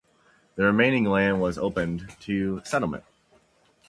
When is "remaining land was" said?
0.63-1.59